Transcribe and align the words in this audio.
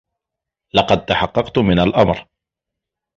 لقد 0.75 1.05
تحققت 1.05 1.57
من 1.57 1.79
الامر 1.79 2.27